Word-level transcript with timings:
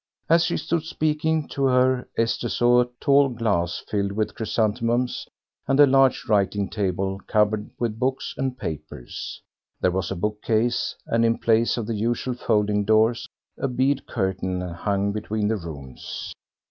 As 0.27 0.43
she 0.43 0.57
stood 0.57 0.81
speaking 0.83 1.47
to 1.49 1.65
her, 1.65 2.07
Esther 2.17 2.49
saw 2.49 2.81
a 2.81 2.87
tall 2.99 3.29
glass 3.29 3.83
filled 3.87 4.13
with 4.13 4.33
chrysanthemums 4.33 5.27
and 5.67 5.79
a 5.79 5.85
large 5.85 6.27
writing 6.27 6.67
table 6.71 7.19
covered 7.27 7.69
with 7.77 7.99
books 7.99 8.33
and 8.35 8.57
papers. 8.57 9.43
There 9.79 9.91
was 9.91 10.09
a 10.09 10.15
bookcase, 10.15 10.95
and 11.05 11.23
in 11.23 11.37
place 11.37 11.77
of 11.77 11.85
the 11.85 11.93
usual 11.93 12.33
folding 12.33 12.83
doors, 12.83 13.27
a 13.59 13.67
bead 13.67 14.07
curtain 14.07 14.59
hung 14.61 15.11
between 15.11 15.47
the 15.47 15.57
rooms. 15.57 16.33